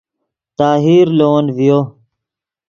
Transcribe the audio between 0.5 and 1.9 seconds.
طاہر لے ون ڤیو